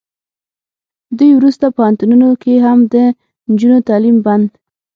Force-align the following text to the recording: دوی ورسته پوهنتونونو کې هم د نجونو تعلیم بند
دوی 1.17 1.31
ورسته 1.35 1.65
پوهنتونونو 1.77 2.29
کې 2.41 2.53
هم 2.65 2.79
د 2.93 2.95
نجونو 3.49 3.77
تعلیم 3.89 4.17
بند 4.25 4.49